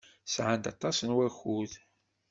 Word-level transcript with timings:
Sɛant 0.33 0.69
aṭas 0.71 0.97
n 1.07 1.15
wakud. 1.15 1.71